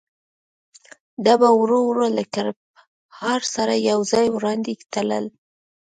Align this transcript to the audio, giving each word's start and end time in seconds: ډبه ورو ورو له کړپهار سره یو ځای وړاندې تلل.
ډبه 1.23 1.49
ورو 1.59 1.79
ورو 1.89 2.05
له 2.17 2.23
کړپهار 2.33 3.41
سره 3.55 3.73
یو 3.89 3.99
ځای 4.11 4.25
وړاندې 4.31 4.73
تلل. 4.93 5.25